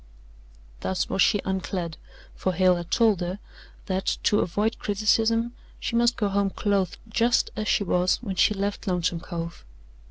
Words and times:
Thus 0.79 1.09
was 1.09 1.21
she 1.21 1.41
unclad, 1.45 1.95
for 2.33 2.53
Hale 2.53 2.77
had 2.77 2.89
told 2.89 3.21
her 3.21 3.37
that, 3.85 4.17
to 4.23 4.39
avoid 4.39 4.79
criticism, 4.79 5.53
she 5.79 5.95
must 5.95 6.17
go 6.17 6.27
home 6.29 6.49
clothed 6.49 6.97
just 7.07 7.51
as 7.55 7.67
she 7.67 7.83
was 7.83 8.15
when 8.17 8.35
she 8.35 8.55
left 8.55 8.87
Lonesome 8.87 9.19
Cove. 9.19 9.63